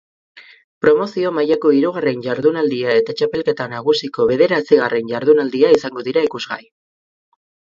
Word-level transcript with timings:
Promozio 0.85 1.31
mailako 1.39 1.73
hirugarren 1.79 2.23
jardunaldia 2.27 2.95
eta 3.01 3.15
txapelketa 3.19 3.69
nagusiko 3.75 4.27
bederatzigarren 4.33 5.13
jardunaldia 5.15 5.71
izango 5.77 6.07
dira 6.09 6.25
ikusgai. 6.31 6.63